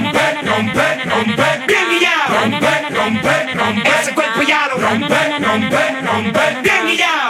[0.00, 0.18] rompe,
[0.48, 7.29] rompe, rompe, bien guillado, rompe, rompe, rompe, ese cuerpo ya rompe, rompe, rompe, bien guillado.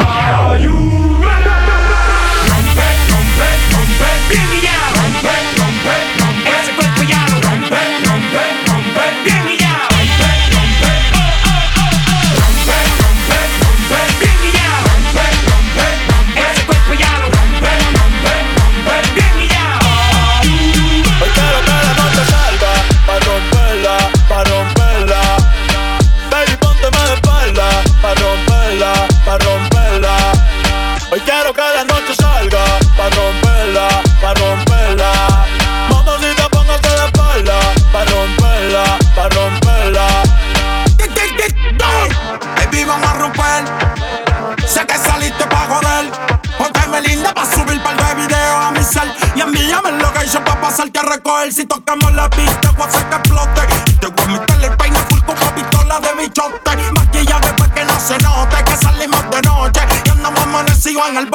[61.21, 61.31] El.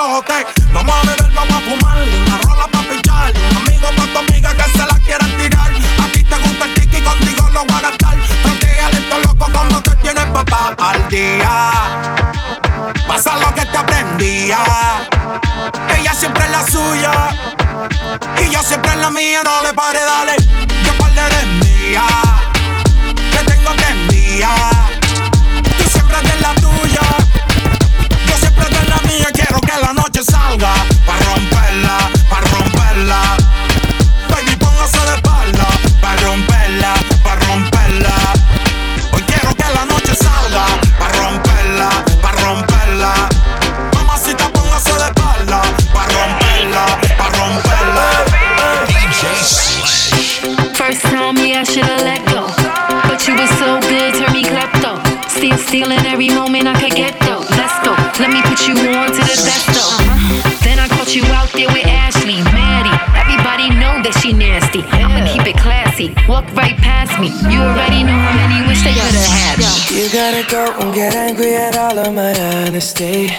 [0.74, 1.98] Vamos a beber, vamos a fumar.
[1.98, 3.34] Una rola pa' pinchar.
[3.58, 5.72] Amigo pa' tu amiga que se la quieran tirar.
[5.72, 8.18] A ti te gusta el tiki, contigo lo voy a gastar.
[8.44, 11.72] Protégale esto loco como te tienes papá al día.
[13.08, 14.60] Pasa lo que te aprendía.
[15.98, 17.14] Ella siempre es la suya.
[18.44, 19.42] Y yo siempre en la mía.
[19.44, 20.65] No le pare, dale.
[67.26, 67.54] Me.
[67.54, 69.98] You already know how many wish they could've had me.
[69.98, 73.32] You gotta go and get angry at all of my honesty.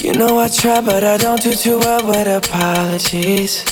[0.00, 3.64] You know I try, but I don't do too well with apologies.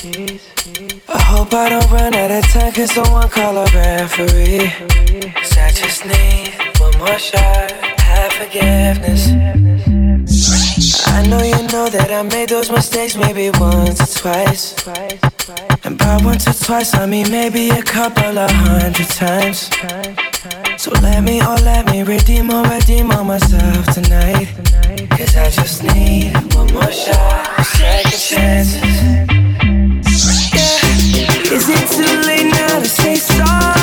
[1.07, 4.69] I hope I don't run out of time, cause someone call a referee.
[5.33, 7.71] Cause I just need one more shot,
[8.09, 9.29] have forgiveness.
[11.07, 15.38] I know you know that I made those mistakes maybe once or twice.
[15.83, 19.69] And by once or twice, I mean maybe a couple of hundred times.
[20.77, 24.47] So let me, oh let me redeem or redeem on myself tonight.
[25.11, 28.79] Cause I just need one more shot, second chances.
[30.53, 31.55] Yeah.
[31.55, 33.78] Is it too late now to say sorry?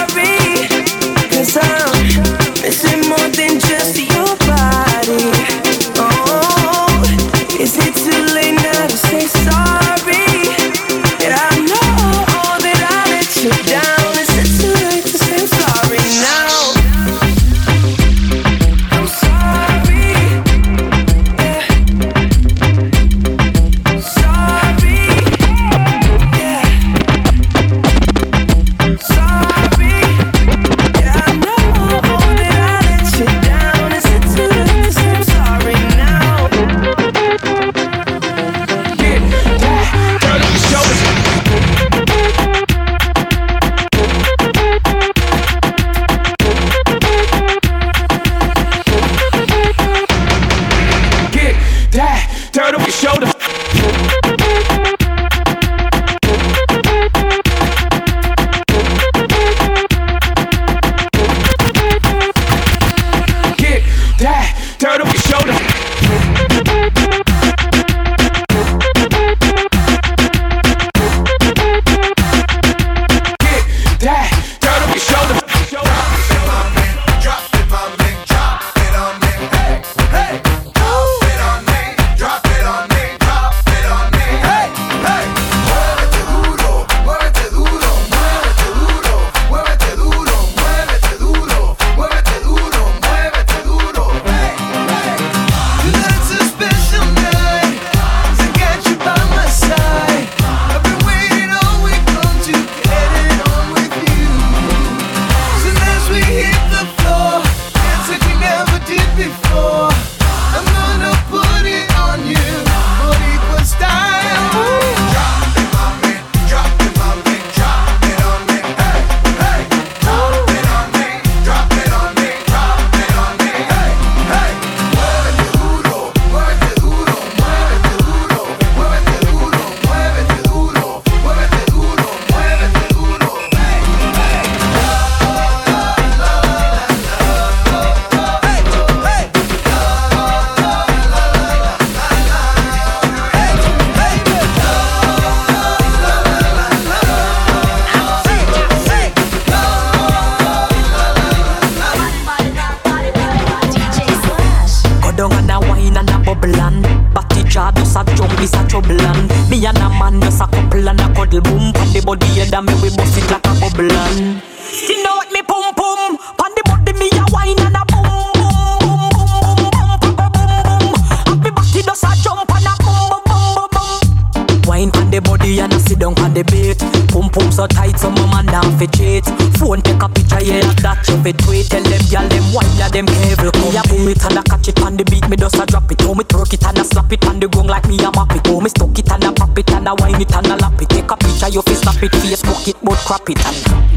[189.95, 190.89] wine it and a lap it.
[190.89, 193.96] Take a picture, you fi snap it, Facebook it, both crap it and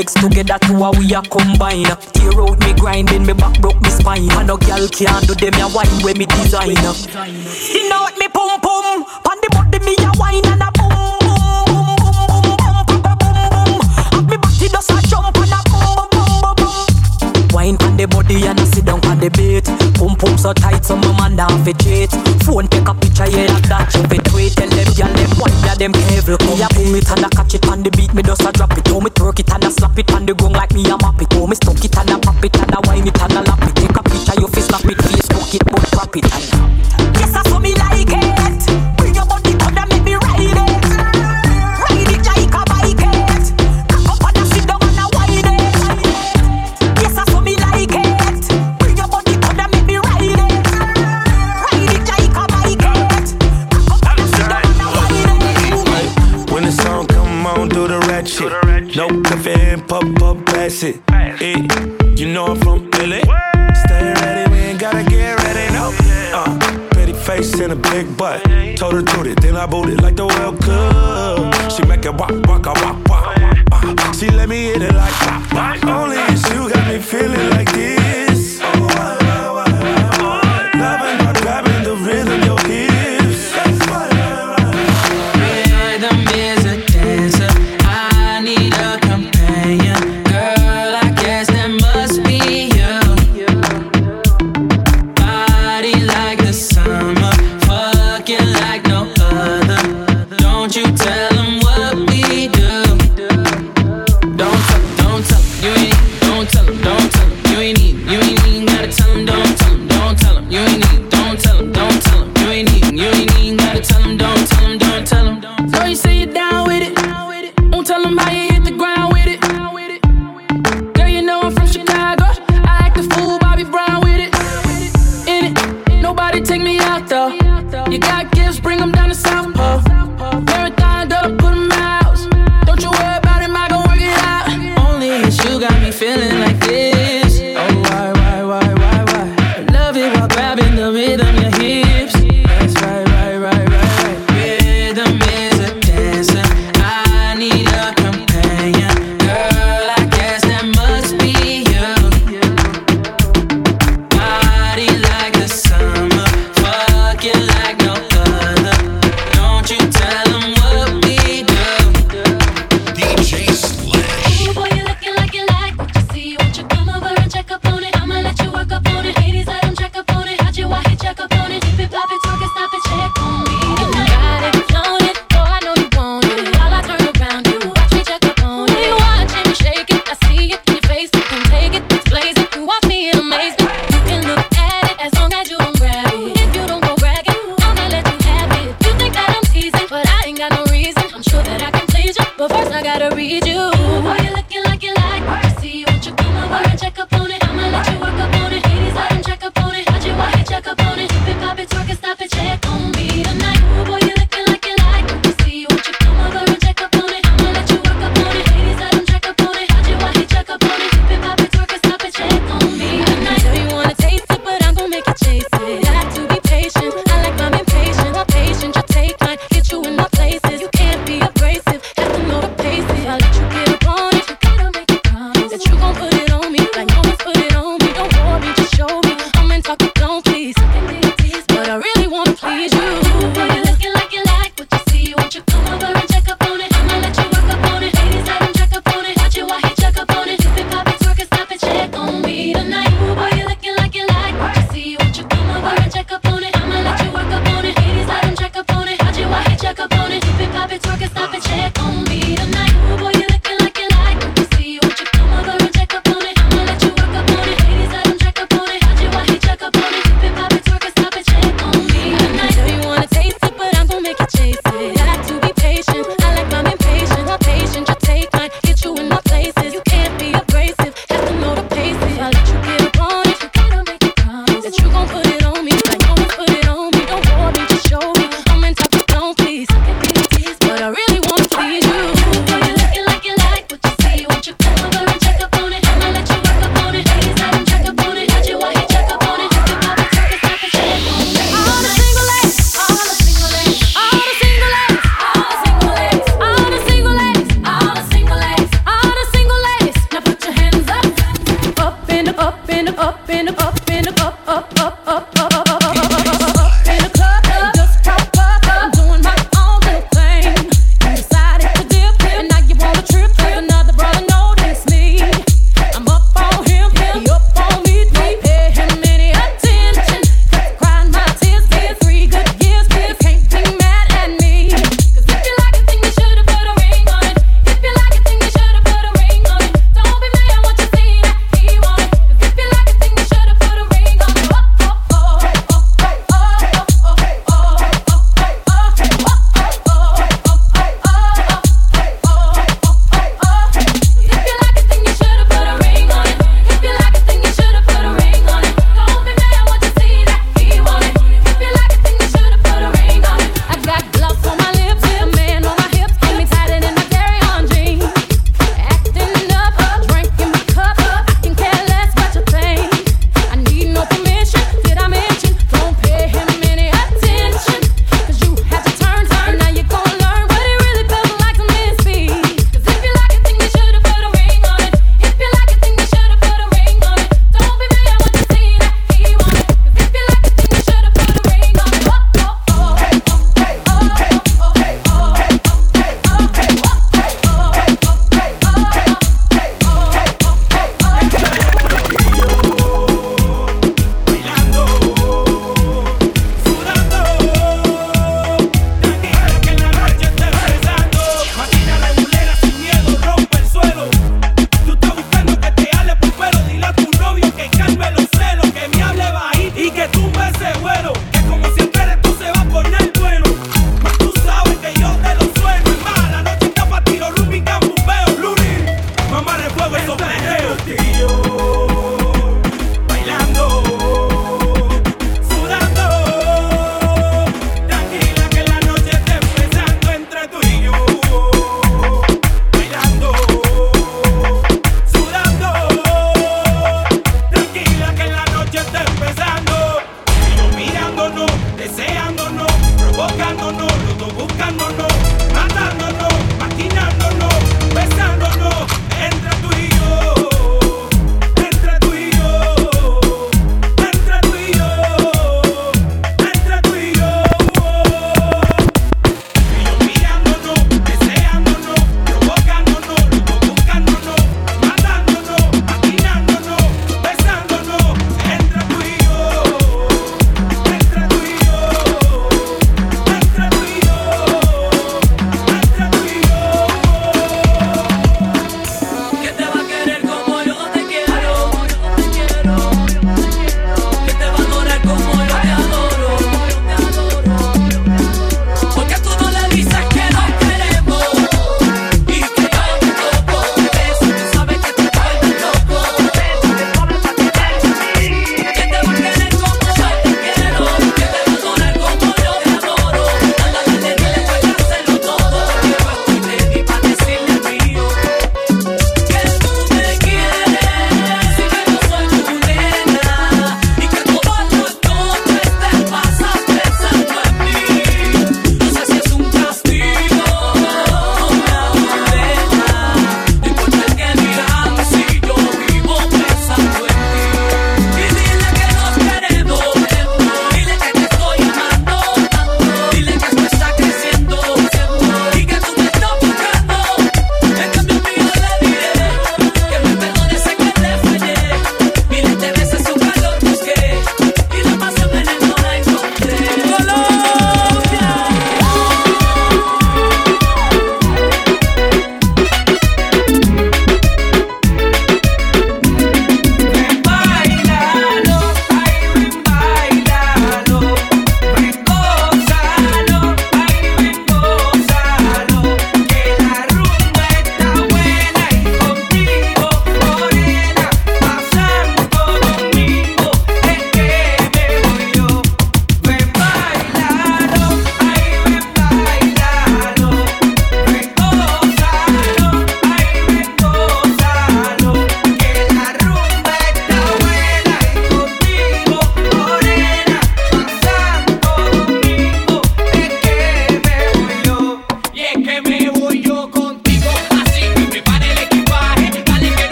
[0.00, 1.84] legs together to how we are combine.
[2.16, 4.30] Tear out me grinding, me back broke me spine.
[4.32, 6.70] And no girl can't do them a wine when me design.
[6.70, 11.20] You know what me pum pum, pan the body me a wine and a boom
[11.20, 13.80] boom boom boom boom boom boom boom boom.
[14.12, 17.48] Have me body just a jump and a boom boom boom.
[17.52, 19.89] Wine on the body and I sit down on the beat.
[20.00, 22.08] Pum pum so tight, so my man down fi cheat.
[22.48, 24.56] Phone take a picture, yeah, like that you fi tweet.
[24.56, 26.40] Tell them, yeah, them one, yeah, them heavy.
[26.40, 28.72] Come ya pull it and I catch it on the beat, me just a drop
[28.80, 28.88] it.
[28.88, 31.20] Oh, me twerk it and I slap it on the gong like me a map
[31.20, 31.28] it.
[31.36, 33.60] Oh, me stomp it and I pop it and I wine it and I lap
[33.60, 33.76] it.
[33.76, 36.24] Take a picture, you fi slap it, Facebook it, but crap it.
[37.20, 37.69] Yes, I saw me
[60.70, 61.06] pass it.
[61.06, 61.40] Pass.
[61.40, 61.66] Hey,
[62.16, 63.22] you know I'm from Philly.
[63.84, 65.92] Stay ready, we ain't gotta get ready, no.
[66.32, 68.42] Uh, pretty face and a big butt.
[68.76, 71.72] Told her to it, then I booted like the world cup.
[71.72, 74.14] She make it wop, wop, wop, wop.
[74.14, 75.84] She let me hit it like pop, pop.
[75.84, 78.19] Only you got me feeling like this.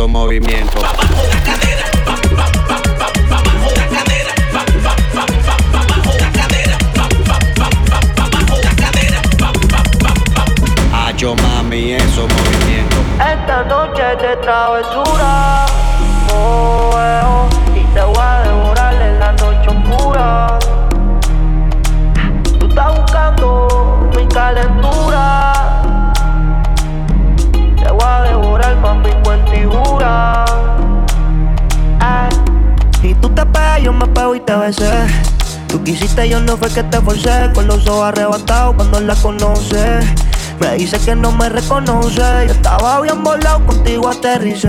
[0.00, 0.99] hizo movimiento.
[36.60, 40.00] fue que te forcé, con los ojos arrebatados cuando la conoce.
[40.60, 44.68] Me dice que no me reconoce, yo estaba bien volado, contigo aterricé.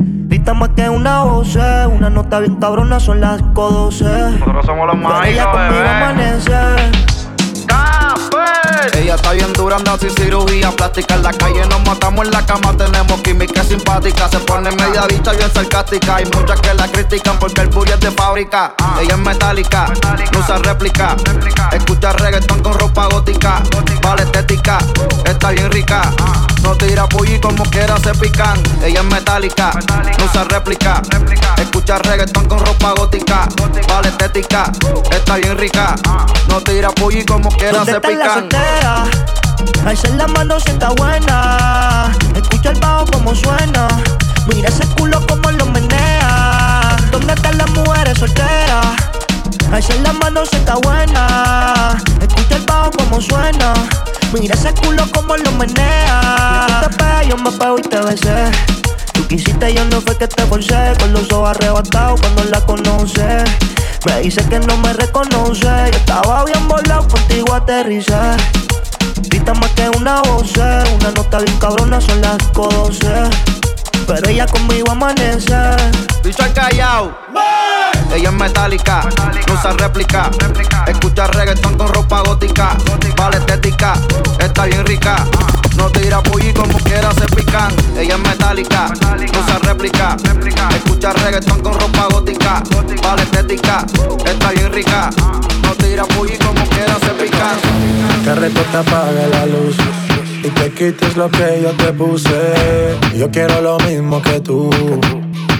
[0.00, 4.38] Grita más que una voz, una nota bien cabrona, son las 5.12.
[4.38, 5.88] Nosotros somos los más Ella conmigo bebé.
[5.88, 6.52] amanece.
[8.30, 8.94] Pues.
[8.96, 11.14] Ella está bien dura, anda sin cirugía plástica.
[11.14, 14.28] En la calle nos matamos, en la cama tenemos química simpática.
[14.28, 16.16] Se pone media bicha, bien sarcástica.
[16.16, 18.74] Hay muchas que la critican porque el bully es de fábrica.
[19.00, 19.86] Ella es metálica,
[20.32, 21.16] no usa réplica.
[21.24, 21.68] réplica.
[21.72, 23.62] Escucha reggaetón con ropa gótica.
[23.70, 24.00] gótica.
[24.02, 25.28] Vale estética, uh.
[25.28, 26.02] está bien rica.
[26.20, 26.62] Uh.
[26.62, 28.62] No tira y como quiera se pican.
[28.82, 29.72] Ella es metálica,
[30.18, 31.02] no usa réplica.
[31.10, 31.54] réplica.
[31.56, 33.48] Escucha reggaetón con ropa gótica.
[33.56, 33.94] gótica.
[33.94, 35.14] Vale estética, uh.
[35.14, 35.94] está bien rica.
[36.48, 38.48] No tira y como quiera se pican.
[39.86, 42.12] Alza la mano si está buena.
[42.34, 43.88] Escucha el bajo como suena.
[44.46, 46.53] Mira ese culo como lo menea
[47.14, 48.86] ¿Dónde están las mujeres solteras?
[49.70, 51.96] Alza la mano si está buena.
[52.20, 53.72] Escucha el bajo como suena.
[54.32, 56.66] Mira ese culo como lo menea.
[56.66, 58.50] Si te pega, yo me pego y te besé.
[59.12, 60.92] Tú quisiste, yo no fue que te forcé.
[60.98, 63.44] Con los ojos arrebatados cuando la conoces.
[64.06, 65.68] Me dice que no me reconoce.
[65.92, 68.18] Yo estaba bien volado, contigo aterricé.
[69.28, 73.63] Grita más que una voz, una nota bien cabrona, son las 12.
[74.06, 75.54] Pero ella conmigo amanece.
[76.22, 77.16] Bicho al callao.
[78.14, 79.00] Ella es metálica,
[79.48, 80.30] no usa réplica.
[80.86, 82.76] Escucha reggaetón con ropa gótica.
[83.16, 83.94] Vale estética,
[84.38, 85.24] está bien rica.
[85.76, 87.72] No tira pollo como quiera se pican.
[87.98, 90.16] Ella es metálica, no usa réplica.
[90.74, 92.62] Escucha reggaetón con ropa gótica.
[93.02, 93.84] Vale estética,
[94.26, 95.10] está bien rica.
[95.62, 97.56] No tira pollo como quiera se pican.
[98.22, 99.76] Que reto te apague la luz
[100.44, 102.54] y te quites lo que yo te puse.
[103.16, 104.70] Yo quiero lo mismo que tú.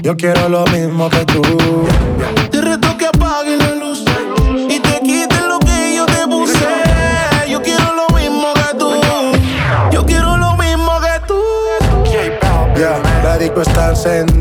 [0.02, 1.42] Yo quiero lo mismo que tú.
[2.50, 4.04] Te reto que apague la luz
[4.68, 6.68] y te quites lo que yo te puse.
[7.48, 8.90] Yo quiero lo mismo que tú.
[9.90, 11.40] Yo quiero lo mismo que tú.
[12.76, 14.33] Yeah, la disco está encendida,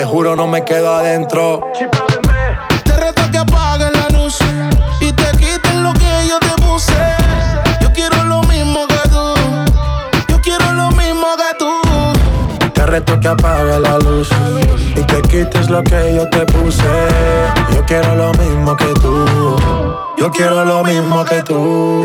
[0.00, 1.60] Te juro, no me quedo adentro.
[2.84, 4.38] Te reto que apagues la luz
[4.98, 6.94] y te quites lo que yo te puse.
[7.82, 9.34] Yo quiero lo mismo que tú.
[10.26, 12.70] Yo quiero lo mismo que tú.
[12.72, 14.30] Te reto que apague la luz
[14.96, 16.82] y te quites lo que yo te puse.
[17.74, 19.58] Yo quiero lo mismo que tú.
[20.16, 22.04] Yo quiero lo mismo que tú.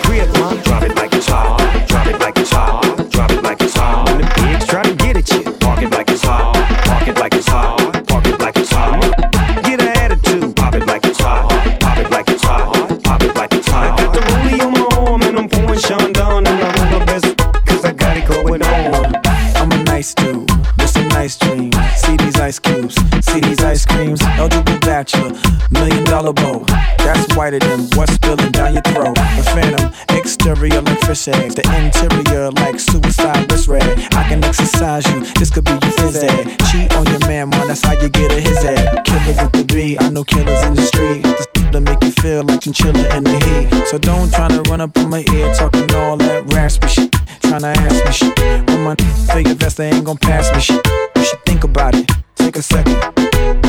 [31.25, 33.83] The interior like suicide wrist red.
[34.15, 36.57] I can exercise you, this could be your phys ed.
[36.71, 39.05] Cheat on your man, man, that's how you get a his ad.
[39.05, 41.21] Killer with the B, I know killers in the street.
[41.21, 43.87] This to make you feel like chinchilla in the heat.
[43.87, 47.11] So don't try to run up on my ear talking all that raspy shit.
[47.45, 48.67] Tryna ask me shit.
[48.67, 48.95] When my
[49.31, 50.85] figure vest, they ain't gon' pass me shit.
[51.15, 52.09] You should think about it.
[52.35, 52.97] Take a second.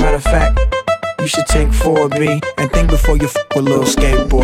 [0.00, 0.58] Matter of fact,
[1.20, 4.41] you should take 4B and think before you fuck with little skateboard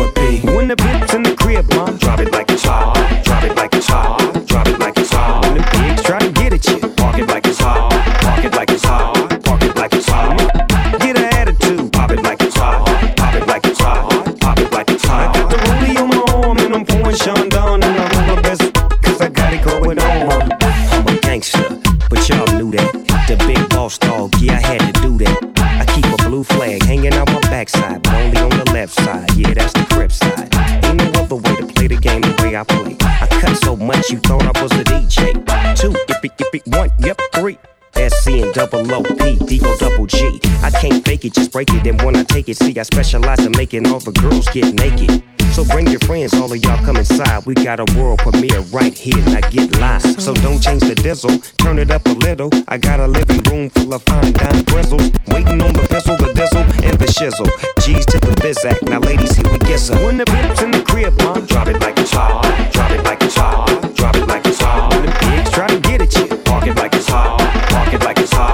[42.49, 42.57] it.
[42.57, 45.23] See, I specialize in making all the girls get naked.
[45.53, 47.45] So bring your friends, all of y'all come inside.
[47.45, 50.21] We got a world premiere right here, now get lost.
[50.21, 52.49] So don't change the diesel, turn it up a little.
[52.67, 55.11] I got a living room full of fine dime bristles.
[55.27, 57.49] Waiting on the pistol, the diesel, and the shizzle.
[57.83, 60.01] G's to the bizac, now ladies, here we get some.
[60.03, 62.43] When the pimp's in the crib, mom, drop it like it's hot.
[62.71, 63.95] Drop it like it's hot.
[63.95, 64.93] Drop it like it's hot.
[64.93, 67.39] When the pigs try to get at you, park it like it's hot.
[67.69, 68.48] Park it like it's hot.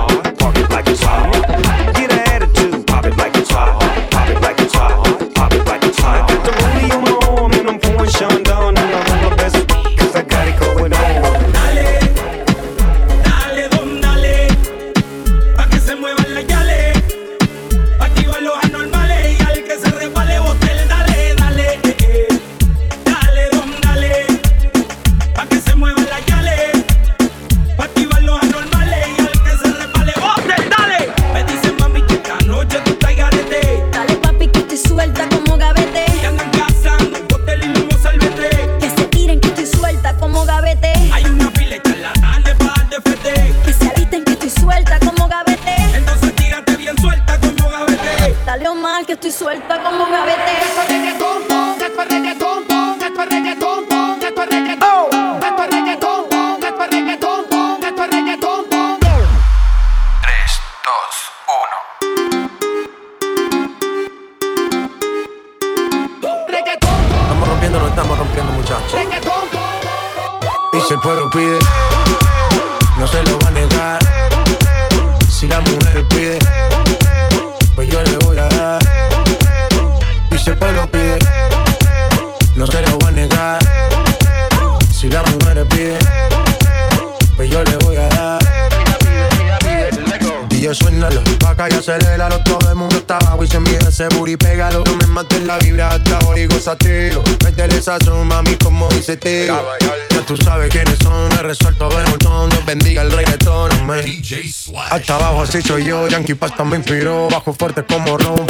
[105.60, 108.44] hecho yo, Yankee Pasta me inspiró, bajo fuerte como Ron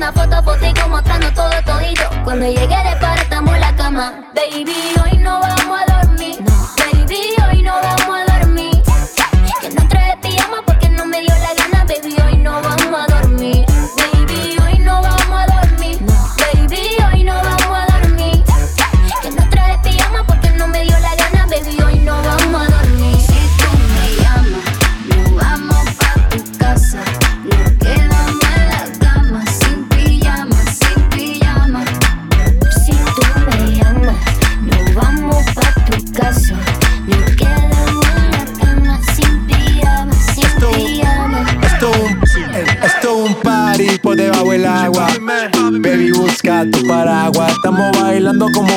[0.00, 2.04] una foto, fotico mostrando todo todito.
[2.24, 4.99] Cuando llegué de para estamos en la cama, baby.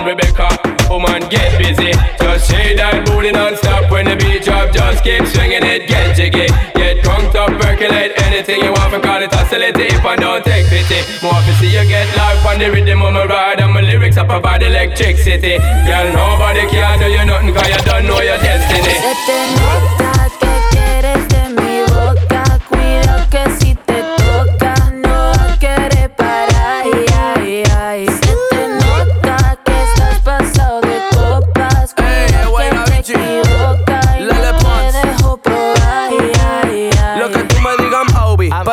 [0.00, 0.48] and Rebecca.
[0.88, 1.92] Woman, get busy.
[2.18, 4.72] Just shake that booty non-stop when the beat drop.
[4.72, 6.48] Just keep swinging it, get jiggy.
[6.74, 9.02] Get drunk up, percolate anything you want.
[9.02, 11.00] Call it oscillate if I don't take pity.
[11.22, 13.60] More to see you get life on the rhythm of my ride.
[13.60, 15.58] And my lyrics up about electricity.
[15.86, 19.89] Girl, nobody can do you nothing cause you don't know your destiny.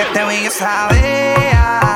[0.00, 1.89] que te vi, yo sabía.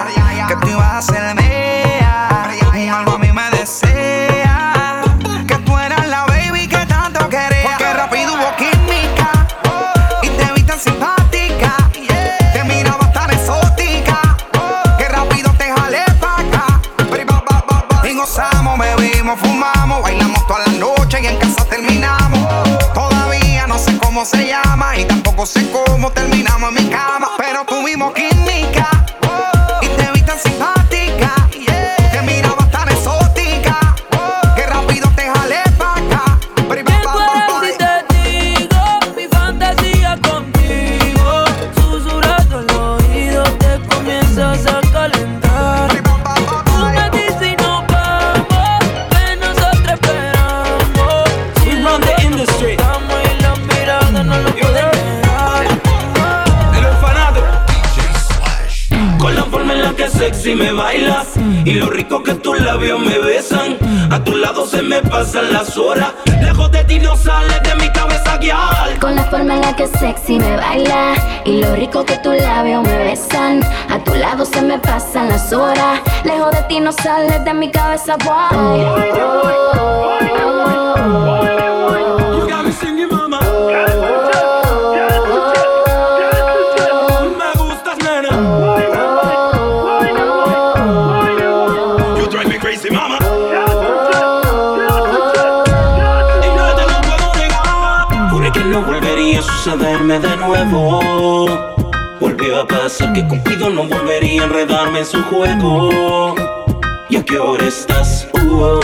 [66.40, 68.96] Lejos de ti no sales de mi cabeza, guiar.
[69.00, 71.14] Con la forma en la que sexy me baila
[71.44, 73.60] Y lo rico que tus labios me besan
[73.90, 77.72] A tu lado se me pasan las horas Lejos de ti no sales de mi
[77.72, 78.84] cabeza, boy
[99.74, 101.46] sucederme de nuevo.
[102.20, 106.34] Volvió a pasar que Cupido no volvería a enredarme en su juego.
[107.08, 108.28] ¿Y a qué hora estás?
[108.34, 108.80] Uh, oh,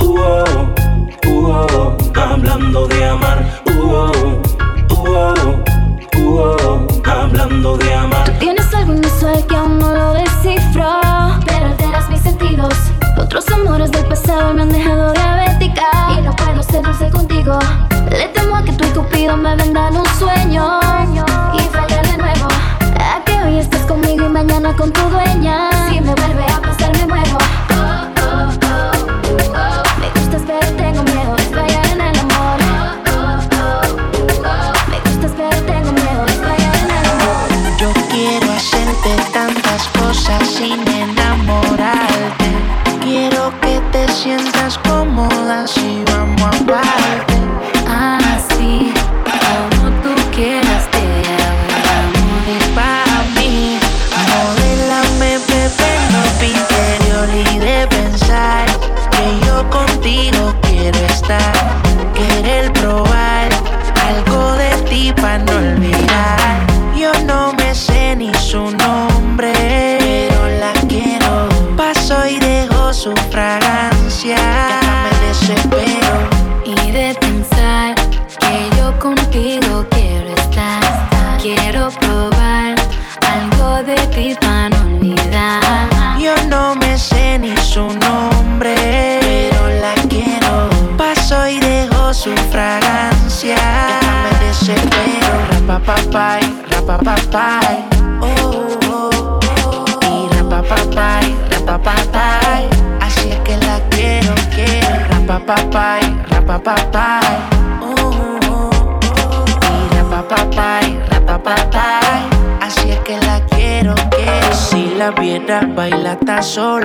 [0.00, 3.62] uh, oh, uh, oh, hablando de amar.
[3.66, 4.12] Uh, oh,
[4.90, 5.34] uh, oh,
[6.16, 8.30] uh, oh, hablando de amar.
[8.38, 10.90] Tienes algo inusual que aún no lo descifro
[11.46, 12.74] Pero alteras mis sentidos
[13.18, 15.84] Otros amores del pasado me han dejado diabética
[16.18, 17.58] Y no puedo ser dulce contigo
[18.26, 20.80] Le temo a que tú y Cupido me vendan un sueño
[21.54, 22.48] Y fallar de nuevo.
[22.98, 25.70] A que hoy estés conmigo y mañana con tu dueña.
[25.88, 26.85] Si me vuelve a pasar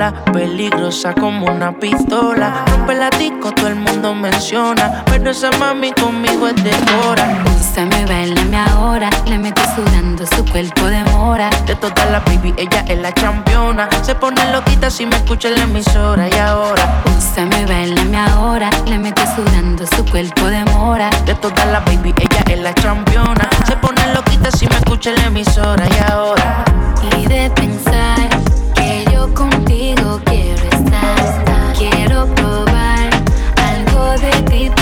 [0.01, 0.13] sola.
[0.33, 2.65] Peligrosa como una pistola.
[2.71, 5.03] Rompe la disco, todo el mundo menciona.
[5.05, 6.71] Pero esa mami conmigo es de
[7.05, 7.43] hora.
[7.59, 9.09] Úsame, bailame ahora.
[9.27, 11.49] Le meto sudando su cuerpo de mora.
[11.67, 13.87] De todas las baby, ella es la championa.
[14.01, 16.27] Se pone loquita si me escucha en la emisora.
[16.27, 18.69] Y ahora, Úsame, bailame ahora.
[18.87, 21.09] Le meto sudando su cuerpo de mora.
[21.25, 23.47] de todas las baby, ella es la championa.
[23.67, 25.85] Se pone loquita si me escucha en la emisora.
[25.87, 26.65] Y ahora,
[27.17, 28.61] Y de pensar
[30.25, 31.73] quiero estar.
[31.77, 33.09] Quiero probar
[33.57, 34.80] algo de ti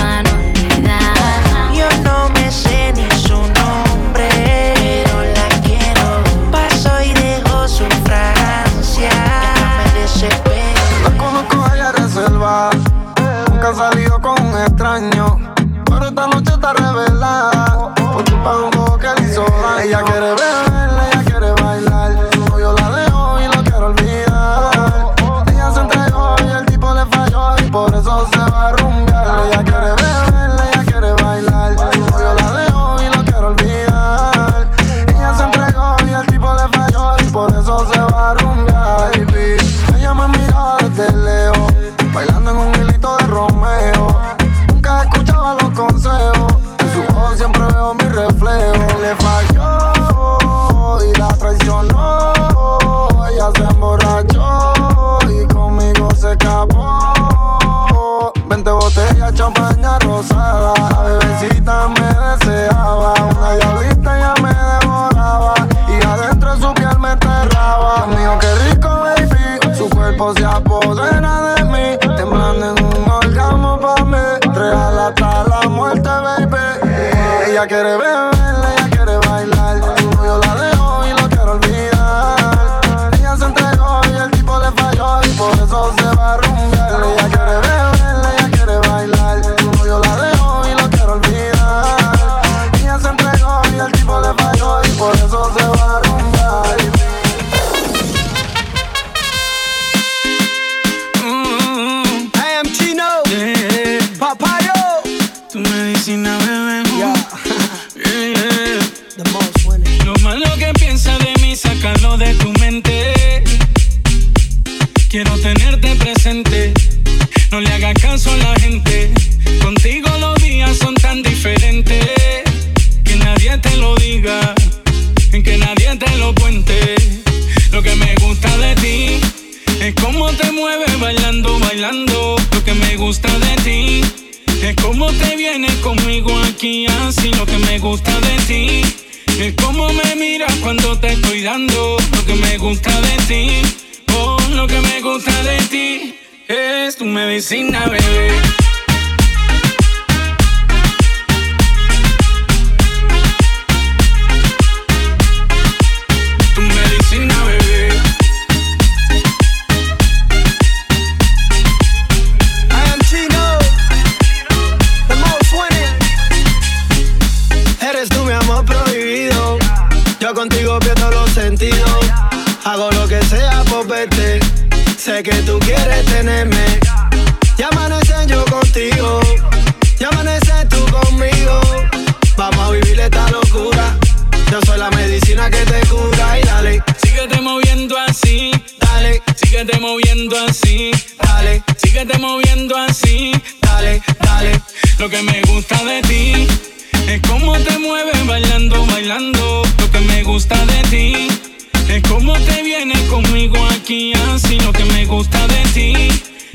[203.90, 205.94] maquillas, sino que me gusta de ti.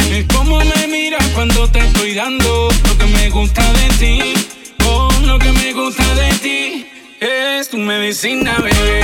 [0.08, 4.34] Es como me miras cuando te estoy dando lo que me gusta de ti.
[4.86, 6.86] Oh, lo que me gusta de ti
[7.18, 9.02] es tu medicina, bebé.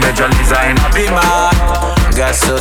[0.00, 0.76] major design.
[0.94, 1.54] Be mad.
[2.16, 2.56] Got so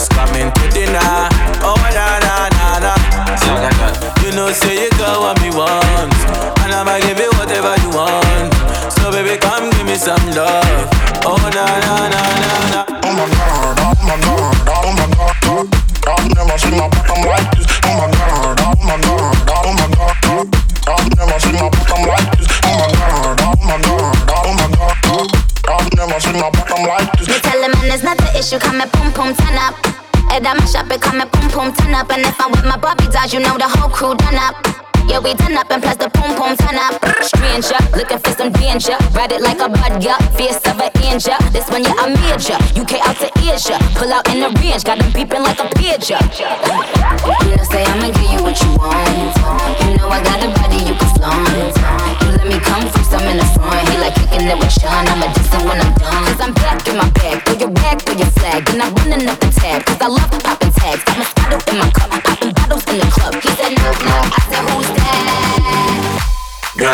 [40.02, 40.18] yeah.
[40.36, 42.58] Fierce of an angel, this one, yeah, I'm major.
[42.80, 46.97] UK out to Asia, pull out in the range, got them beeping like a pigeon.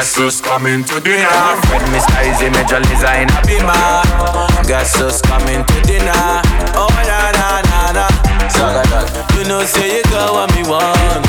[0.04, 1.56] Gasus coming to dinner.
[1.64, 2.20] Fred Mr.
[2.28, 4.04] Easy Major Lisa in a beamer.
[4.68, 6.44] Gasus coming to dinner.
[6.76, 8.06] Oh na na na na.
[8.52, 9.08] Saga dog.
[9.40, 11.24] You know say you got what me want,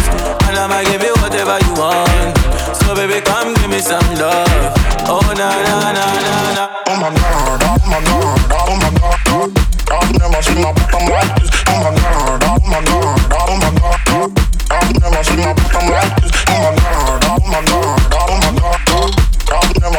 [0.51, 2.35] and I'ma give you whatever you want.
[2.83, 4.75] So baby come give me some love.
[5.07, 6.65] Oh na na na na na.
[6.91, 9.55] Oh my god, oh my god, oh my god.
[9.95, 11.63] I've never seen my bottom like this.
[11.71, 14.35] Oh my god, oh my god, oh my god.
[14.67, 16.24] I've never seen my bottom like this.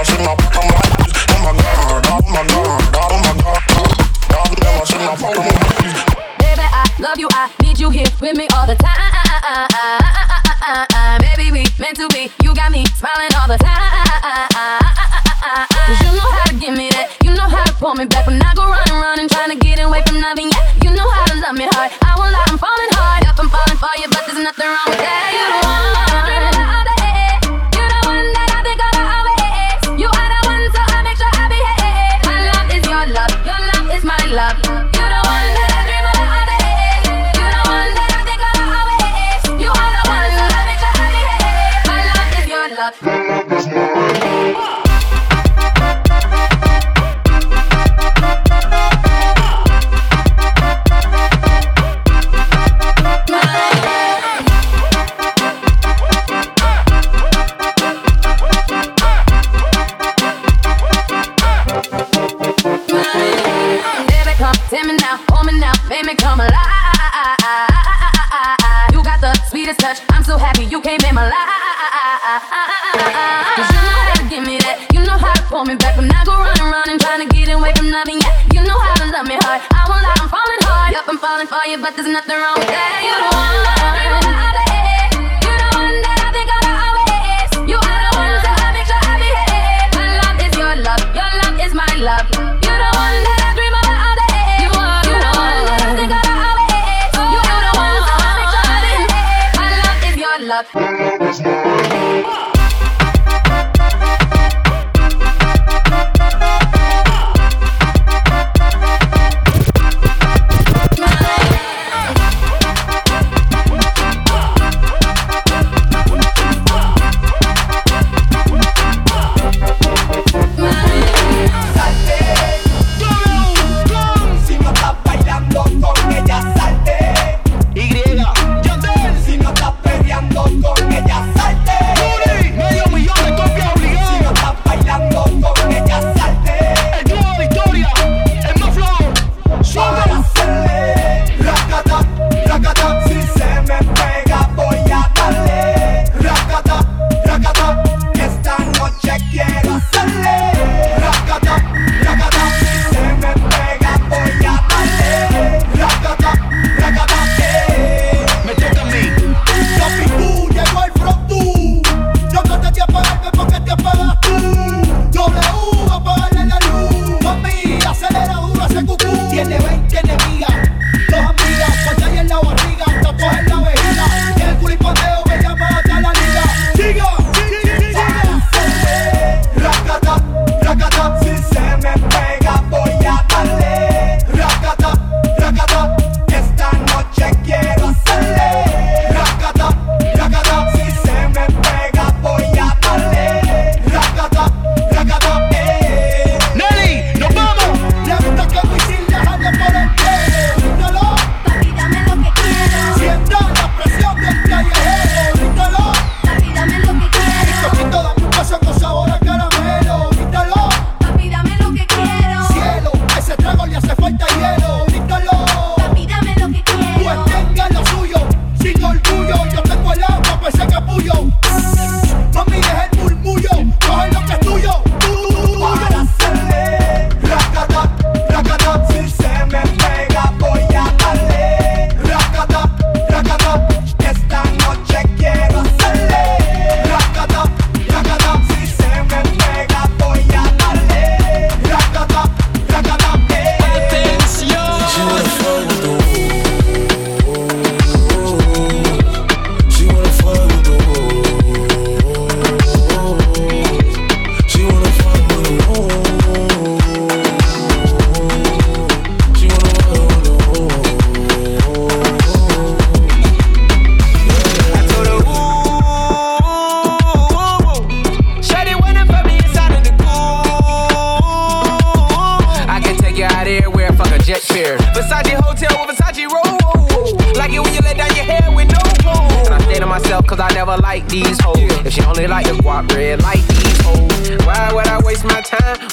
[0.09, 0.44] in my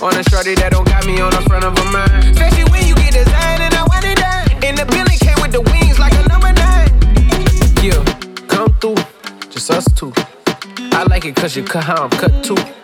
[0.03, 2.35] On a shorty that don't got me on the front of a mind.
[2.35, 4.65] Especially when you get designed and I want it done.
[4.65, 6.91] And the building came with the wings like a number nine.
[7.79, 8.03] Yeah,
[8.49, 8.97] come through,
[9.49, 10.13] just us two.
[10.91, 12.82] I like it cause you cut how I'm cut too.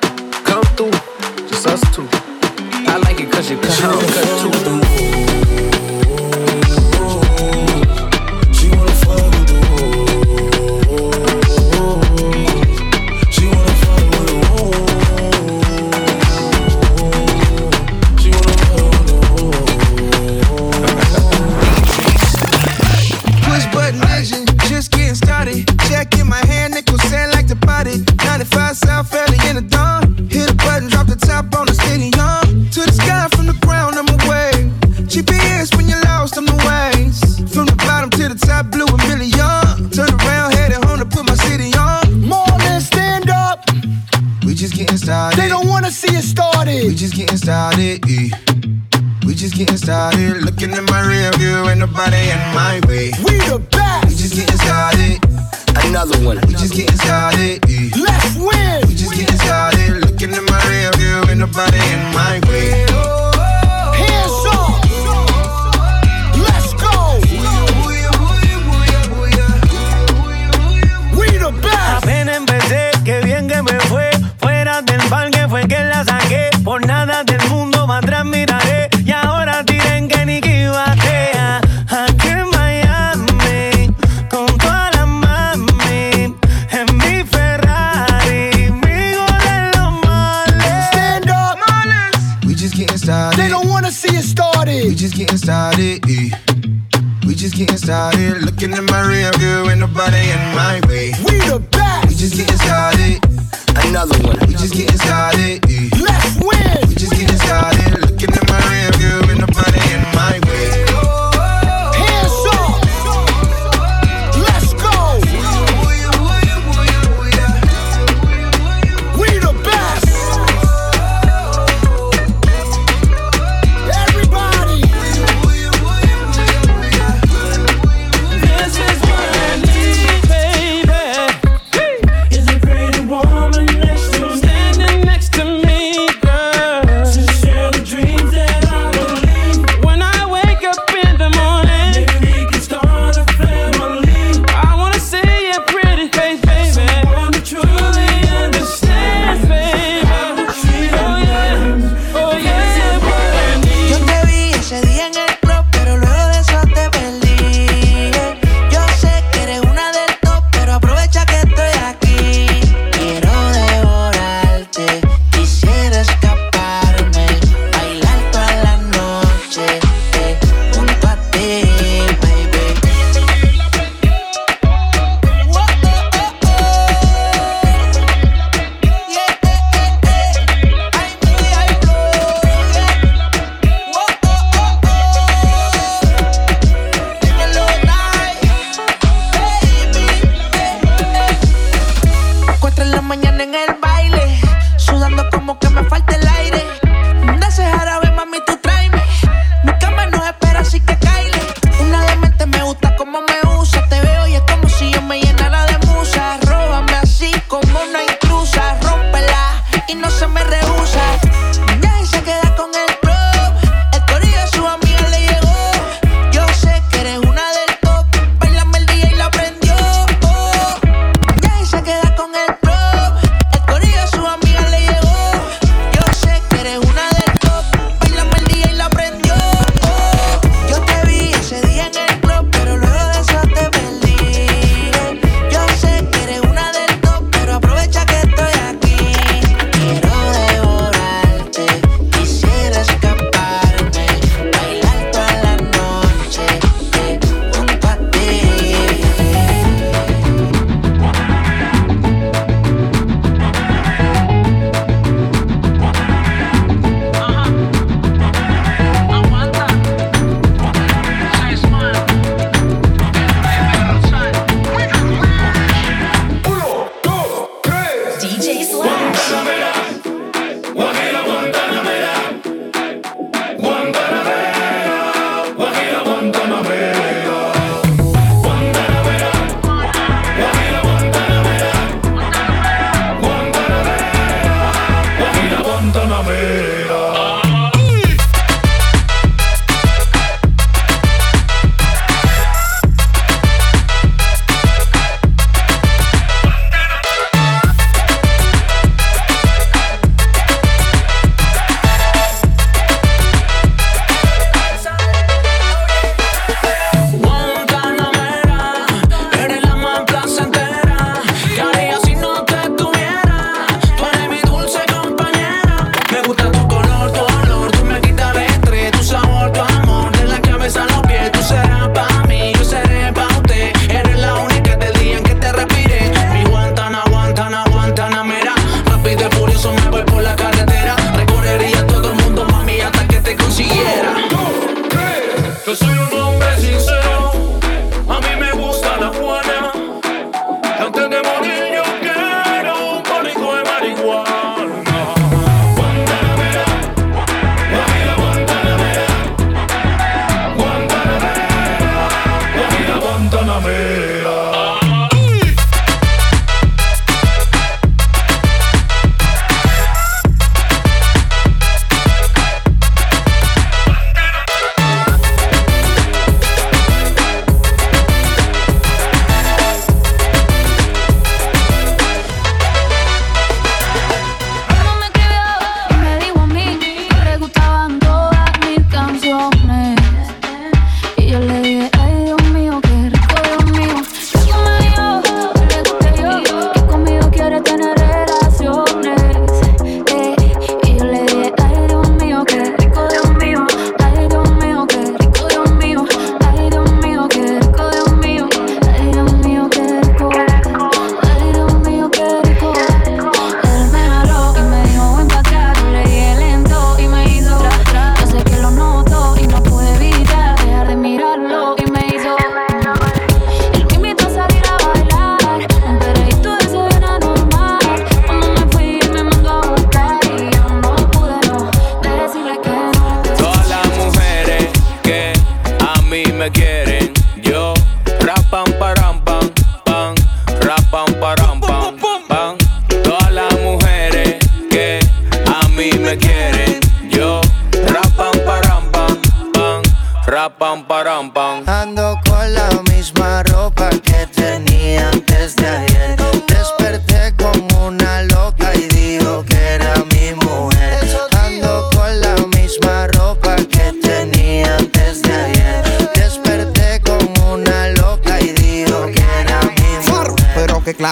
[427.42, 427.74] Yo,
[428.20, 429.50] rapam param pam,
[429.84, 430.14] pam,
[430.60, 431.96] rapam param pam,
[432.28, 432.56] pam.
[433.02, 434.38] Todas las mujeres
[434.70, 435.00] que
[435.46, 436.80] a mí me quieren.
[437.10, 437.40] Yo,
[437.86, 439.20] rapam param pam,
[439.52, 439.82] pam,
[440.26, 441.64] rapam param pam.
[441.66, 442.77] Ando con la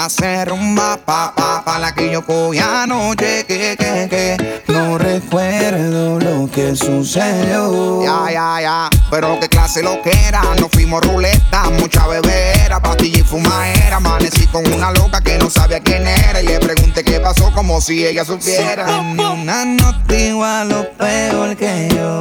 [0.07, 6.21] De rumba pa pa pa la que yo cogí anoche que que que no recuerdo
[6.21, 8.05] lo que sucedió.
[8.05, 8.91] Ya ya ya.
[9.11, 10.43] Pero qué clase lo que era.
[10.61, 13.97] Nos fuimos ruleta, mucha bebera, pastilla y fumadera.
[13.97, 17.81] Amanecí con una loca que no sabía quién era y le pregunté qué pasó como
[17.81, 18.87] si ella supiera.
[19.01, 22.19] Una nota igual o peor que yo.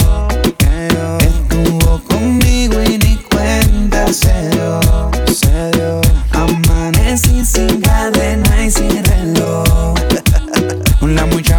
[0.57, 1.17] que yo.
[1.19, 4.81] Estuvo conmigo y ni cuenta se dio.
[5.31, 6.04] Se dio.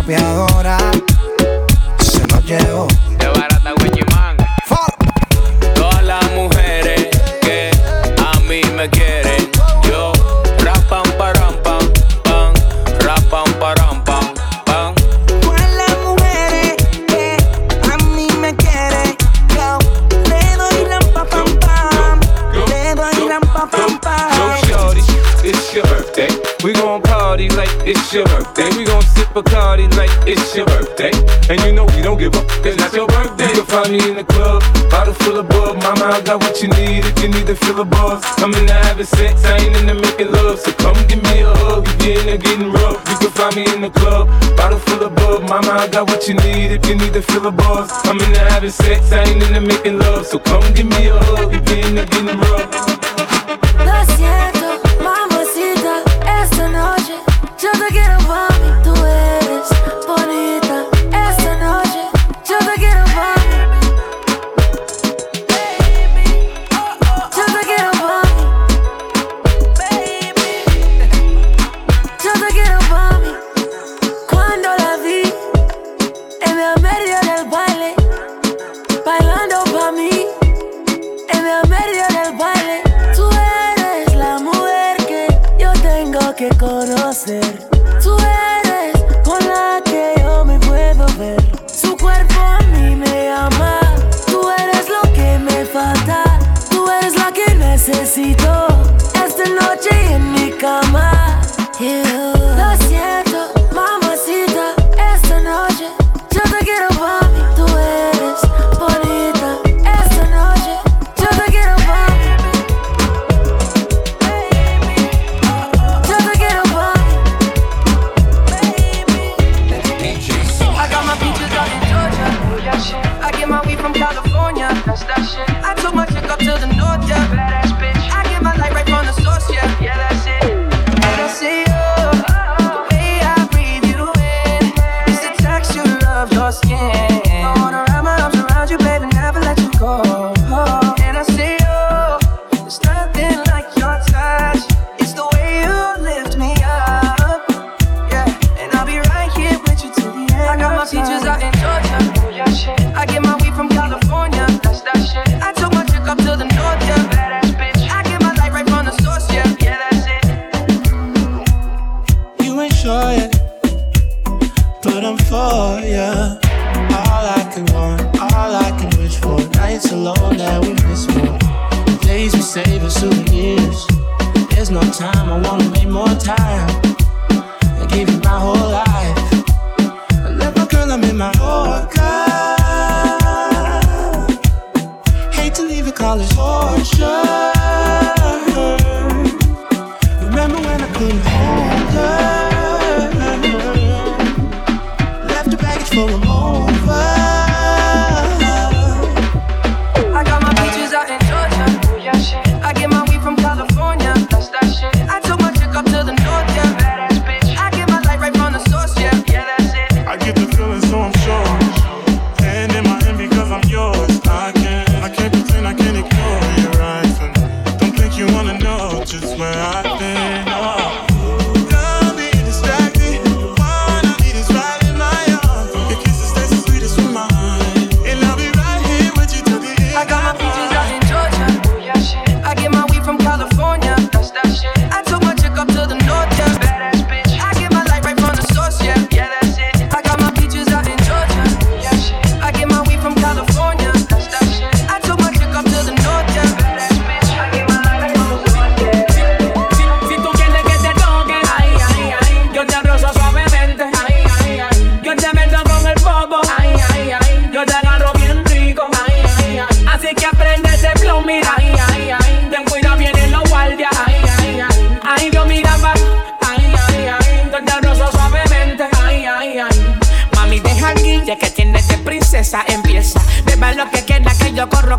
[0.06, 0.78] Chapeadora
[1.98, 2.86] se nos llevó.
[3.18, 4.36] De barata Wichiman.
[5.74, 7.08] Todas las mujeres
[7.42, 7.72] que
[8.24, 9.50] a mí me quieren,
[9.82, 10.12] yo
[10.58, 11.92] rapam param pam
[12.22, 12.54] pam,
[13.00, 14.32] rapam param pam
[14.64, 14.94] pam.
[15.40, 16.76] Todas las mujeres
[17.08, 17.36] que
[17.92, 19.16] a mí me quieren,
[19.56, 19.78] yo
[20.28, 22.20] le doy la pa pam pam,
[22.68, 24.30] le doy la pa pam pam.
[24.68, 25.02] Yo, shorty,
[25.42, 26.28] it's your birthday.
[26.62, 28.75] We gon' party like it's your birthday.
[29.36, 31.12] Bacardi like it's your birthday.
[31.52, 33.52] And you know we don't give up, it's not your birthday.
[33.52, 35.76] You can find me in the club, bottle full of bug.
[35.84, 38.24] Mama, I got what you need if you need to fill a buzz.
[38.38, 40.58] I'm in the having sex, I ain't in the making love.
[40.58, 42.96] So come give me a hug if you're in getting rough.
[43.12, 44.24] You can find me in the club,
[44.56, 45.42] bottle full of bug.
[45.42, 47.92] Mama, I got what you need if you need to fill a buzz.
[48.08, 50.24] I'm in the having sex, I ain't in the making love.
[50.24, 52.72] So come give me a hug if you're in getting rough.
[53.84, 57.20] Lo siento, mamacita, esta noche
[57.58, 58.15] yo te quiero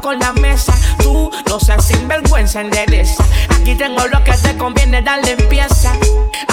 [0.07, 0.73] con la mesa.
[0.99, 3.25] Tú no seas sinvergüenza, endereza.
[3.49, 5.91] Aquí tengo lo que te conviene, darle empieza.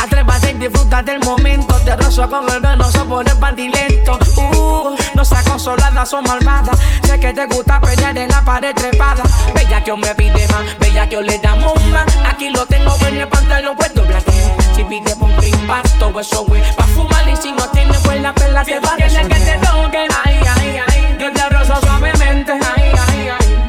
[0.02, 1.76] Atrévate y disfruta del momento.
[1.84, 4.18] Te rozo con el venoso por el bandilento.
[4.36, 6.72] Uh, no seas consolada, son malvada.
[7.04, 9.22] Sé que te gusta pelear en la pared trepada.
[9.54, 12.06] Bella que me pide más, bella que le damos más.
[12.26, 14.32] Aquí lo tengo en el pantalón, pues doblate.
[14.74, 16.60] Si pide por impacto, eso güey.
[16.74, 20.08] Pa' fumar y si no tienes, pues la te va a que te toque.
[20.24, 21.16] Ay, ay, ay.
[21.20, 22.52] Yo te rozo suavemente.
[22.52, 22.83] Ay.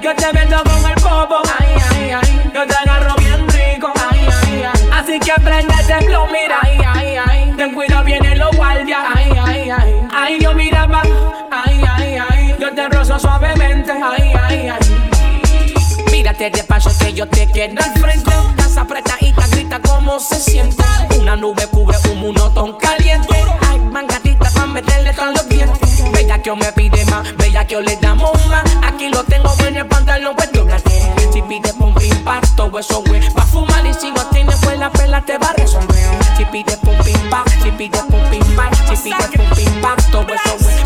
[0.06, 1.38] Yo te vendo con el popo.
[1.57, 2.52] Ay, ay, ay.
[2.53, 3.91] Yo te agarro bien rico.
[4.07, 4.90] Ay, ay, ay.
[4.94, 6.60] Así que prendete el flow, mira.
[6.61, 7.53] Ay, ay, ay.
[7.57, 8.99] Ten cuidado, vienen los guardias.
[9.15, 10.07] Ay, ay, ay.
[10.14, 11.02] Ay, yo miraba.
[11.49, 12.56] Ay, ay, ay.
[12.60, 13.94] Yo te rozo suavemente.
[13.94, 16.06] Ay, ay, ay.
[16.11, 18.32] Mírate de paso que yo te quiero al frente.
[18.52, 20.84] Estás apretadita, grita cómo se siente.
[21.19, 23.44] Una nube cubre un monotón caliente.
[23.72, 26.11] Ay, mangatita pa' meterle todos los dientes.
[26.11, 28.74] Bella que me pide más, bella que le damos más.
[29.06, 31.14] Aquí lo tengo en el pantalón, doblate.
[31.32, 33.22] Si pide por un impacto, eso güey.
[33.34, 36.03] Pa' fumar y si no tienes, pues la pela te va a resolver.
[36.36, 40.26] Si pide por un impacto, si pide por un impacto, si pide por un impacto,
[40.26, 40.40] güey.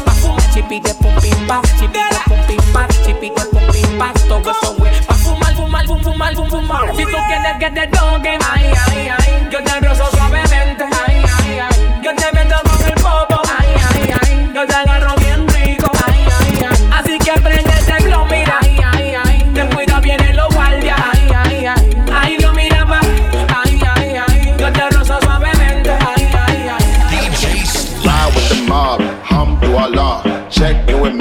[0.04, 3.64] Pa' fumar, si pide por un impacto, si pide por un impacto, si pide por
[3.64, 5.06] un impacto, güey.
[5.08, 6.96] Pa' fumar, fumar, fum, fumar, fum, fumar.
[6.98, 8.74] Si tú quieres que te toque, ay,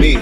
[0.08, 0.16] me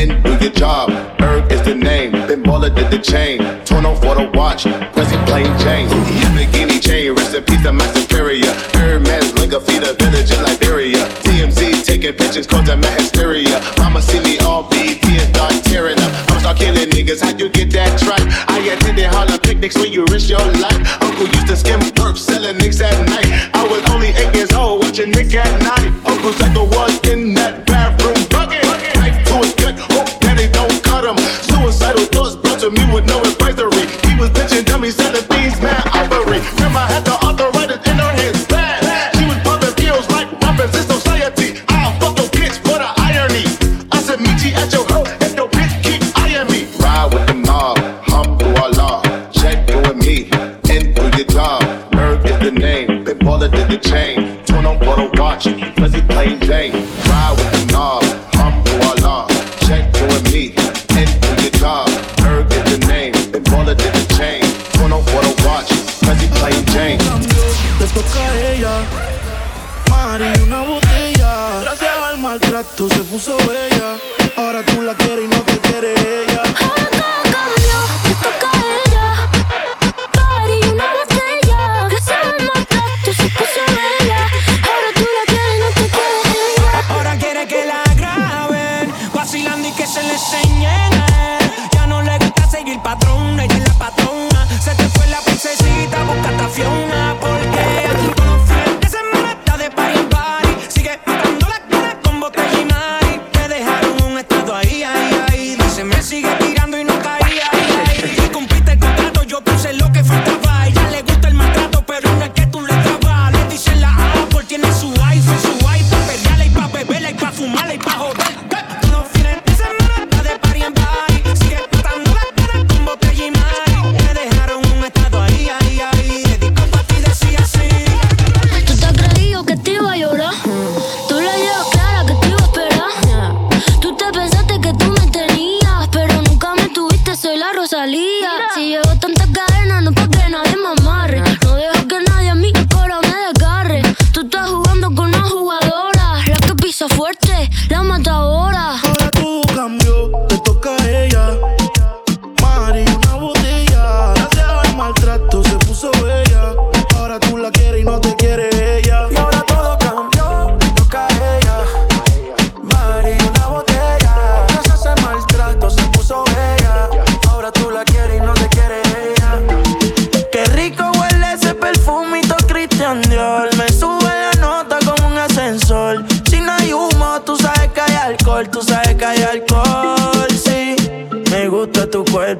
[0.00, 0.90] and do your job.
[1.20, 3.38] Erg is the name, Ben Baller did the chain.
[3.64, 4.64] Torn off for the watch,
[4.94, 5.88] Prezi plain Jane.
[6.22, 8.52] Lamborghini chain, rest in peace to my superior.
[8.76, 11.02] Hermes, Linga, feed a village in Liberia.
[11.24, 13.56] TMZ taking pictures, causing my hysteria.
[13.78, 16.12] Mama see me all BT and start tearing up.
[16.30, 18.28] I'm start killing niggas, how you get that tripe?
[18.48, 20.80] I attended Harlem picnics where you risk your life.
[21.02, 23.29] Uncle used to skim work, selling nicks at night.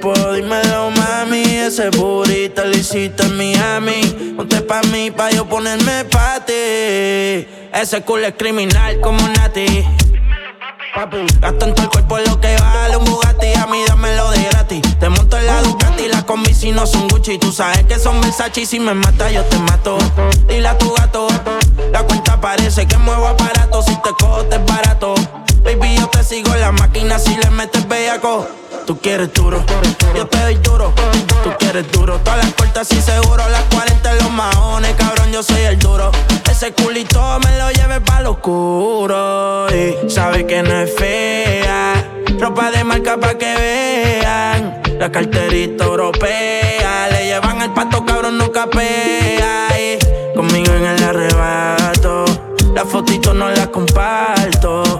[0.00, 1.42] Cuerpo, dímelo, mami.
[1.42, 4.34] Ese burrito lo hiciste en Miami.
[4.36, 7.46] Ponte pa' mí, pa' yo ponerme pa' ti.
[7.72, 9.86] Ese culo es criminal como Nati.
[11.40, 14.82] Gasto en todo el cuerpo lo que vale un Bugatti, a mí dámelo de gratis.
[14.98, 17.38] Te monto en la Ducati, la combi si no son Gucci.
[17.38, 19.98] Tú sabes que son Versace y si me mata yo te mato.
[20.48, 21.28] Dile a tu gato,
[21.92, 23.82] la cuenta parece que muevo aparato.
[23.82, 25.14] Si te cojo te es barato.
[25.62, 28.46] Baby, yo te sigo la máquina si le metes bellaco.
[28.86, 29.62] Tú quieres duro,
[30.16, 30.92] yo te doy duro.
[31.44, 33.42] Tú quieres duro, todas las puertas y seguro.
[33.48, 36.10] Las 40 en los maones, cabrón, yo soy el duro.
[36.50, 39.66] Ese culito me lo lleve pa' lo oscuro.
[39.70, 41.94] Y sabe que no es fea.
[42.38, 44.82] Ropa de marca pa' que vean.
[44.98, 47.08] La carterita europea.
[47.10, 49.68] Le llevan el pato, cabrón, no capea.
[49.78, 52.24] Y conmigo en el arrebato.
[52.74, 54.99] La fotito no la comparto.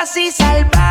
[0.00, 0.89] así salvaje.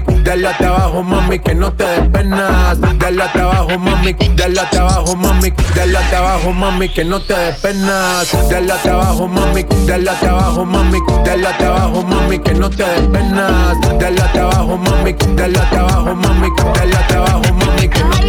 [0.00, 2.78] Mami, dale hasta abajo, mami, que no te des penas.
[2.98, 7.34] Dale hasta abajo, mami, dale hasta abajo, mami, dale hasta abajo, mami, que no te
[7.34, 8.28] des penas.
[8.50, 12.84] Dale hasta abajo, mami, dale hasta abajo, mami, dale hasta abajo, mami, que no te
[12.84, 13.76] des penas.
[13.98, 18.27] Dale hasta abajo, mami, dale hasta abajo, mami, dale hasta abajo, mami, que no te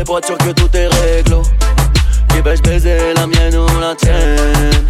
[0.00, 1.42] Calibré pour que tout est réglo.
[2.28, 4.86] Qui vais-je baiser, la mienne ou la tienne?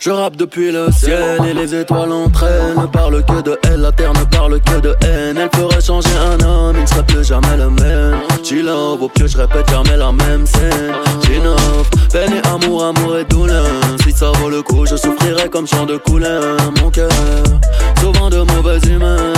[0.00, 2.76] Je rappe depuis le ciel et les étoiles entraînent.
[2.80, 5.36] Ne parle que de elle, la terre ne parle que de haine.
[5.36, 8.20] Elle ferait changer un homme, il ne serait plus jamais le même.
[8.44, 10.94] Chill au pied, je répète jamais la même scène.
[11.24, 13.66] Chinov, peine et amour, amour et douleur.
[14.04, 16.56] Si ça vaut le coup, je souffrirai comme chant de couleur.
[16.80, 17.10] Mon cœur,
[18.00, 19.34] souvent de mauvaises humeur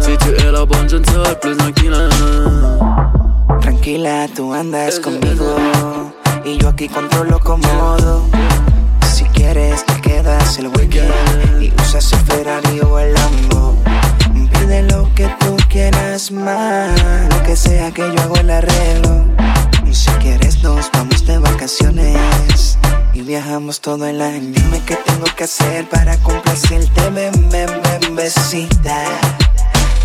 [0.00, 1.86] Si tu es la bonne, je ne serai plus inquiet
[3.60, 5.56] Tranquila, tú andas conmigo
[6.44, 8.24] y yo aquí controlo cómodo.
[9.12, 11.12] Si quieres te quedas el weekend
[11.62, 13.76] y usas el Ferrari o el Lambo.
[14.52, 16.90] Pide lo que tú quieras más,
[17.30, 19.24] lo que sea que yo hago el arreglo.
[19.86, 22.78] Y si quieres nos vamos de vacaciones
[23.14, 24.52] y viajamos todo el año.
[24.52, 29.04] Dime qué tengo que hacer para complacerte, ven, ven, ven, besita.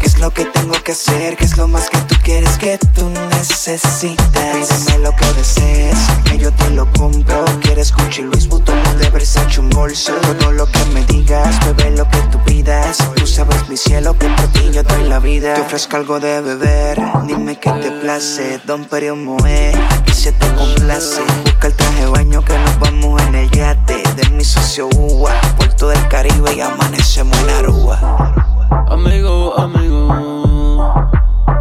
[0.01, 1.37] ¿Qué es lo que tengo que hacer?
[1.37, 4.17] ¿Qué es lo más que tú quieres que tú necesitas?
[4.33, 5.95] Pídeme lo que desees,
[6.25, 7.45] que yo te lo compro.
[7.61, 10.13] ¿Quieres Gucci, Luis Vuitton de Versace un bolso?
[10.39, 12.97] Todo lo que me digas, bebé lo que tú pidas.
[13.15, 15.53] Tú sabes mi cielo que por ti yo doy la vida.
[15.53, 18.59] Te ofrezco algo de beber, dime qué te place.
[18.65, 19.71] Don Perio Moe,
[20.07, 21.21] y se te complace.
[21.45, 25.31] Busca el traje baño que nos vamos en el yate de mi socio Uwa.
[25.57, 28.60] Puerto del Caribe y amanecemos en Aruba.
[28.89, 30.07] Amigo, amigo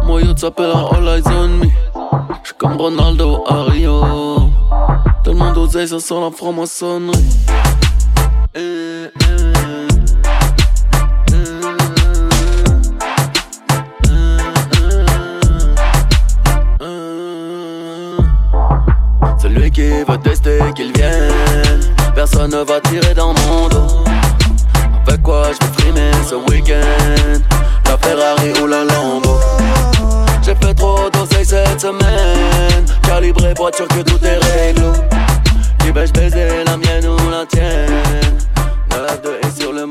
[0.05, 1.67] Moi yo t'appelle all eyes on me
[2.43, 4.49] J'suis comme Ronaldo à Rio
[5.23, 7.17] Tellement d'oseille, ça sent la franc-maçonnerie
[8.55, 9.41] Eh, eh,
[19.41, 21.31] Celui qui veut tester qu'il vienne
[22.15, 24.10] Personne ne va tirer dans mon dos
[25.07, 27.41] Avec quoi je vais frimer ce week-end.
[27.85, 29.39] La Ferrari ou la Lambo.
[30.41, 32.85] J'ai fait trop d'oseille cette semaine.
[33.03, 34.91] Calibré sûr que tout est réglo
[35.79, 37.89] Qui vais-je baiser, la mienne ou la tienne?
[38.91, 39.85] Le F2 est sur le